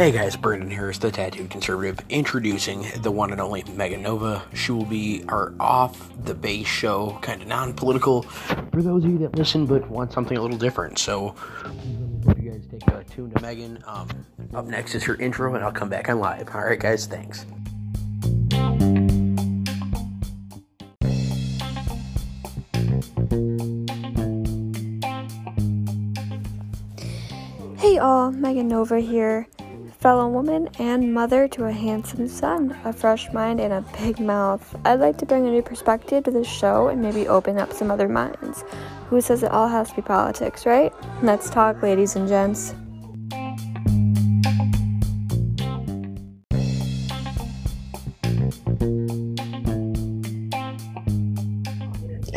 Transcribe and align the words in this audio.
Hey 0.00 0.12
guys, 0.12 0.34
Brandon 0.34 0.70
Harris, 0.70 0.96
the 0.96 1.10
Tattooed 1.10 1.50
Conservative, 1.50 2.02
introducing 2.08 2.86
the 3.02 3.10
one 3.10 3.32
and 3.32 3.38
only 3.38 3.64
Megan 3.64 4.00
Nova. 4.00 4.42
She 4.54 4.72
will 4.72 4.86
be 4.86 5.22
our 5.28 5.52
off 5.60 6.10
the 6.24 6.32
base 6.32 6.66
show, 6.66 7.18
kind 7.20 7.42
of 7.42 7.48
non 7.48 7.74
political, 7.74 8.22
for 8.22 8.80
those 8.80 9.04
of 9.04 9.10
you 9.10 9.18
that 9.18 9.34
listen 9.34 9.66
but 9.66 9.86
want 9.90 10.10
something 10.10 10.38
a 10.38 10.40
little 10.40 10.56
different. 10.56 10.98
So, 10.98 11.34
hope 12.24 12.40
you 12.40 12.50
guys 12.50 12.66
take 12.66 12.88
a 12.88 13.04
tune 13.04 13.30
to 13.30 13.42
Megan. 13.42 13.84
Um, 13.86 14.08
up 14.54 14.64
next 14.64 14.94
is 14.94 15.04
her 15.04 15.16
intro, 15.16 15.54
and 15.54 15.62
I'll 15.62 15.70
come 15.70 15.90
back 15.90 16.08
on 16.08 16.18
live. 16.18 16.48
All 16.54 16.62
right, 16.62 16.80
guys, 16.80 17.04
thanks. 17.04 17.44
Hey 27.76 27.98
all, 27.98 28.32
Megan 28.32 28.68
Nova 28.68 28.98
here, 29.00 29.46
fellow 30.00 30.28
woman 30.28 30.68
and 30.78 31.12
mother 31.12 31.46
to 31.46 31.66
a 31.66 31.72
handsome 31.72 32.26
son, 32.26 32.74
a 32.84 32.92
fresh 32.92 33.30
mind, 33.32 33.60
and 33.60 33.72
a 33.72 33.84
big 33.98 34.18
mouth. 34.18 34.74
I'd 34.84 35.00
like 35.00 35.18
to 35.18 35.26
bring 35.26 35.46
a 35.46 35.50
new 35.50 35.62
perspective 35.62 36.24
to 36.24 36.30
the 36.30 36.42
show 36.42 36.88
and 36.88 37.02
maybe 37.02 37.28
open 37.28 37.58
up 37.58 37.72
some 37.72 37.90
other 37.90 38.08
minds. 38.08 38.64
Who 39.10 39.20
says 39.20 39.42
it 39.42 39.50
all 39.50 39.68
has 39.68 39.90
to 39.90 39.96
be 39.96 40.02
politics, 40.02 40.64
right? 40.64 40.92
Let's 41.22 41.50
talk, 41.50 41.82
ladies 41.82 42.16
and 42.16 42.26
gents. 42.26 42.74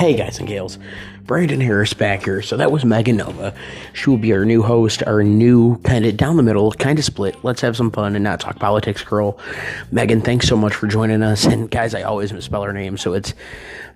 Hey 0.00 0.14
guys 0.14 0.38
and 0.38 0.48
gals, 0.48 0.78
Brandon 1.24 1.60
Harris 1.60 1.92
back 1.92 2.24
here. 2.24 2.40
So 2.40 2.56
that 2.56 2.72
was 2.72 2.86
Megan 2.86 3.18
Nova. 3.18 3.52
She 3.92 4.08
will 4.08 4.16
be 4.16 4.32
our 4.32 4.46
new 4.46 4.62
host, 4.62 5.02
our 5.06 5.22
new 5.22 5.76
kind 5.82 6.06
of 6.06 6.16
down 6.16 6.38
the 6.38 6.42
middle, 6.42 6.72
kind 6.72 6.98
of 6.98 7.04
split. 7.04 7.36
Let's 7.44 7.60
have 7.60 7.76
some 7.76 7.90
fun 7.90 8.14
and 8.14 8.24
not 8.24 8.40
talk 8.40 8.58
politics, 8.58 9.04
girl. 9.04 9.38
Megan, 9.92 10.22
thanks 10.22 10.48
so 10.48 10.56
much 10.56 10.72
for 10.72 10.86
joining 10.86 11.22
us. 11.22 11.44
And 11.44 11.70
guys, 11.70 11.94
I 11.94 12.00
always 12.00 12.32
misspell 12.32 12.62
her 12.62 12.72
name, 12.72 12.96
so 12.96 13.12
it's 13.12 13.34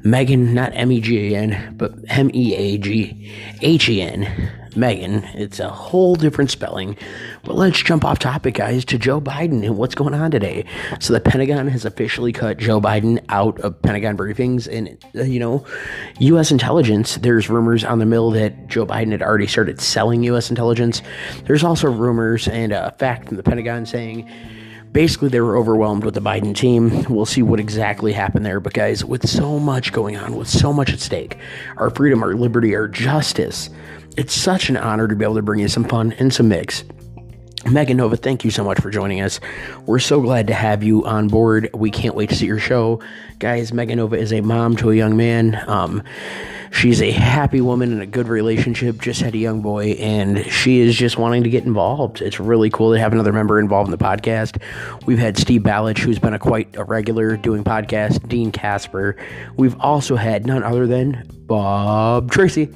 Megan, 0.02 0.52
not 0.52 0.72
M 0.74 0.92
E 0.92 1.00
G 1.00 1.32
A 1.34 1.38
N, 1.38 1.74
but 1.78 1.94
M 2.08 2.30
E 2.34 2.54
A 2.54 2.76
G 2.76 3.32
H 3.62 3.88
E 3.88 4.02
N. 4.02 4.50
Megan. 4.76 5.24
It's 5.34 5.60
a 5.60 5.68
whole 5.68 6.14
different 6.14 6.50
spelling. 6.50 6.96
But 7.44 7.56
let's 7.56 7.82
jump 7.82 8.04
off 8.04 8.18
topic, 8.18 8.54
guys, 8.54 8.84
to 8.86 8.98
Joe 8.98 9.20
Biden 9.20 9.64
and 9.64 9.76
what's 9.76 9.94
going 9.94 10.14
on 10.14 10.30
today. 10.30 10.64
So 11.00 11.12
the 11.12 11.20
Pentagon 11.20 11.68
has 11.68 11.84
officially 11.84 12.32
cut 12.32 12.58
Joe 12.58 12.80
Biden 12.80 13.24
out 13.28 13.58
of 13.60 13.80
Pentagon 13.82 14.16
briefings. 14.16 14.66
And, 14.70 14.96
uh, 15.14 15.22
you 15.22 15.40
know, 15.40 15.66
U.S. 16.18 16.50
intelligence, 16.50 17.16
there's 17.16 17.48
rumors 17.48 17.84
on 17.84 17.98
the 17.98 18.06
mill 18.06 18.30
that 18.32 18.68
Joe 18.68 18.86
Biden 18.86 19.12
had 19.12 19.22
already 19.22 19.46
started 19.46 19.80
selling 19.80 20.22
U.S. 20.24 20.50
intelligence. 20.50 21.02
There's 21.44 21.64
also 21.64 21.90
rumors 21.90 22.48
and 22.48 22.72
a 22.72 22.92
fact 22.92 23.28
from 23.28 23.36
the 23.36 23.42
Pentagon 23.42 23.86
saying, 23.86 24.28
basically 24.94 25.28
they 25.28 25.40
were 25.40 25.58
overwhelmed 25.58 26.04
with 26.04 26.14
the 26.14 26.22
Biden 26.22 26.54
team. 26.54 27.04
We'll 27.10 27.26
see 27.26 27.42
what 27.42 27.60
exactly 27.60 28.12
happened 28.12 28.46
there. 28.46 28.60
But 28.60 28.72
guys, 28.72 29.04
with 29.04 29.28
so 29.28 29.58
much 29.58 29.92
going 29.92 30.16
on, 30.16 30.36
with 30.36 30.48
so 30.48 30.72
much 30.72 30.90
at 30.90 31.00
stake, 31.00 31.36
our 31.76 31.90
freedom, 31.90 32.22
our 32.22 32.34
liberty, 32.34 32.74
our 32.74 32.88
justice, 32.88 33.68
it's 34.16 34.34
such 34.34 34.68
an 34.68 34.76
honor 34.76 35.08
to 35.08 35.16
be 35.16 35.24
able 35.24 35.34
to 35.34 35.42
bring 35.42 35.60
you 35.60 35.68
some 35.68 35.84
fun 35.84 36.12
and 36.18 36.32
some 36.32 36.48
mix. 36.48 36.84
Megan 37.70 37.96
Nova, 37.96 38.16
thank 38.16 38.44
you 38.44 38.50
so 38.50 38.62
much 38.62 38.78
for 38.80 38.90
joining 38.90 39.22
us. 39.22 39.40
We're 39.86 39.98
so 39.98 40.20
glad 40.20 40.48
to 40.48 40.54
have 40.54 40.82
you 40.82 41.04
on 41.06 41.28
board. 41.28 41.70
We 41.72 41.90
can't 41.90 42.14
wait 42.14 42.28
to 42.28 42.34
see 42.34 42.46
your 42.46 42.58
show. 42.58 43.00
Guys, 43.38 43.72
Megan 43.72 43.96
Nova 43.96 44.16
is 44.16 44.32
a 44.34 44.42
mom 44.42 44.76
to 44.76 44.90
a 44.90 44.94
young 44.94 45.16
man. 45.16 45.58
Um, 45.66 46.02
she's 46.72 47.00
a 47.00 47.10
happy 47.10 47.62
woman 47.62 47.90
in 47.90 48.02
a 48.02 48.06
good 48.06 48.28
relationship, 48.28 49.00
just 49.00 49.22
had 49.22 49.34
a 49.34 49.38
young 49.38 49.62
boy, 49.62 49.92
and 49.92 50.44
she 50.46 50.80
is 50.80 50.94
just 50.94 51.16
wanting 51.16 51.42
to 51.44 51.50
get 51.50 51.64
involved. 51.64 52.20
It's 52.20 52.38
really 52.38 52.68
cool 52.68 52.92
to 52.92 52.98
have 52.98 53.14
another 53.14 53.32
member 53.32 53.58
involved 53.58 53.88
in 53.88 53.92
the 53.92 54.04
podcast. 54.04 54.60
We've 55.06 55.18
had 55.18 55.38
Steve 55.38 55.62
Balich, 55.62 55.98
who's 55.98 56.18
been 56.18 56.34
a 56.34 56.38
quite 56.38 56.76
a 56.76 56.84
regular 56.84 57.38
doing 57.38 57.64
podcasts, 57.64 58.28
Dean 58.28 58.52
Casper. 58.52 59.16
We've 59.56 59.78
also 59.80 60.16
had 60.16 60.46
none 60.46 60.62
other 60.62 60.86
than 60.86 61.24
Bob 61.46 62.30
Tracy 62.30 62.68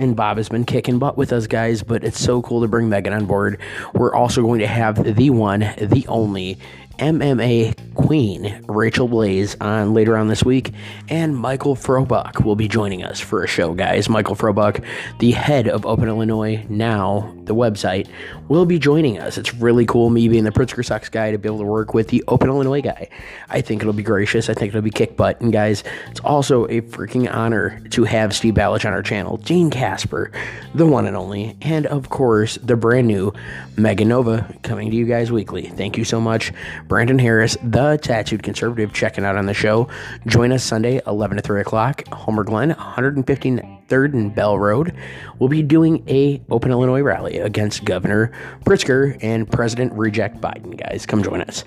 and 0.00 0.16
Bob 0.16 0.38
has 0.38 0.48
been 0.48 0.64
kicking 0.64 0.98
butt 0.98 1.16
with 1.16 1.32
us 1.32 1.46
guys, 1.46 1.82
but 1.82 2.02
it's 2.02 2.18
so 2.18 2.40
cool 2.42 2.62
to 2.62 2.68
bring 2.68 2.88
Megan 2.88 3.12
on 3.12 3.26
board. 3.26 3.60
We're 3.94 4.14
also 4.14 4.42
going 4.42 4.60
to 4.60 4.66
have 4.66 5.16
the 5.16 5.30
one, 5.30 5.60
the 5.60 6.06
only 6.08 6.58
MMA 7.00 7.94
queen, 7.94 8.62
Rachel 8.68 9.08
Blaze, 9.08 9.56
on 9.58 9.94
later 9.94 10.18
on 10.18 10.28
this 10.28 10.44
week, 10.44 10.72
and 11.08 11.34
Michael 11.34 11.74
Frobuck 11.74 12.44
will 12.44 12.56
be 12.56 12.68
joining 12.68 13.02
us 13.02 13.18
for 13.18 13.42
a 13.42 13.46
show, 13.46 13.72
guys. 13.72 14.10
Michael 14.10 14.36
Frobuck, 14.36 14.84
the 15.18 15.30
head 15.30 15.66
of 15.66 15.86
Open 15.86 16.08
Illinois, 16.08 16.64
now 16.68 17.34
the 17.44 17.54
website, 17.54 18.06
will 18.48 18.66
be 18.66 18.78
joining 18.78 19.18
us. 19.18 19.38
It's 19.38 19.54
really 19.54 19.86
cool, 19.86 20.10
me 20.10 20.28
being 20.28 20.44
the 20.44 20.50
Pritzker 20.50 20.84
Sucks 20.84 21.08
guy, 21.08 21.30
to 21.30 21.38
be 21.38 21.48
able 21.48 21.58
to 21.60 21.64
work 21.64 21.94
with 21.94 22.08
the 22.08 22.22
Open 22.28 22.50
Illinois 22.50 22.82
guy. 22.82 23.08
I 23.48 23.62
think 23.62 23.80
it'll 23.80 23.94
be 23.94 24.02
gracious. 24.02 24.50
I 24.50 24.54
think 24.54 24.68
it'll 24.68 24.82
be 24.82 24.90
kick 24.90 25.16
butt. 25.16 25.40
And 25.40 25.52
guys, 25.52 25.82
it's 26.10 26.20
also 26.20 26.66
a 26.66 26.82
freaking 26.82 27.32
honor 27.32 27.80
to 27.90 28.04
have 28.04 28.34
Steve 28.34 28.54
Balich 28.54 28.84
on 28.84 28.92
our 28.92 29.02
channel, 29.02 29.38
Dean 29.38 29.70
Casper, 29.70 30.30
the 30.74 30.86
one 30.86 31.06
and 31.06 31.16
only, 31.16 31.56
and 31.62 31.86
of 31.86 32.10
course, 32.10 32.56
the 32.56 32.76
brand 32.76 33.06
new 33.06 33.32
Megan 33.78 34.08
Nova 34.08 34.54
coming 34.62 34.90
to 34.90 34.96
you 34.96 35.06
guys 35.06 35.32
weekly. 35.32 35.62
Thank 35.62 35.96
you 35.96 36.04
so 36.04 36.20
much. 36.20 36.52
Brandon 36.90 37.20
Harris, 37.20 37.56
the 37.62 37.98
tattooed 38.02 38.42
conservative, 38.42 38.92
checking 38.92 39.24
out 39.24 39.36
on 39.36 39.46
the 39.46 39.54
show. 39.54 39.88
Join 40.26 40.50
us 40.50 40.64
Sunday, 40.64 41.00
11 41.06 41.36
to 41.36 41.42
3 41.42 41.60
o'clock, 41.60 42.02
Homer 42.08 42.42
Glen, 42.42 42.72
153rd 42.74 44.12
and 44.12 44.34
Bell 44.34 44.58
Road. 44.58 44.92
We'll 45.38 45.48
be 45.48 45.62
doing 45.62 46.02
a 46.08 46.42
Open 46.50 46.72
Illinois 46.72 47.02
rally 47.02 47.38
against 47.38 47.84
Governor 47.84 48.32
Pritzker 48.64 49.16
and 49.22 49.48
President 49.48 49.92
Reject 49.92 50.40
Biden, 50.40 50.76
guys. 50.76 51.06
Come 51.06 51.22
join 51.22 51.42
us. 51.42 51.62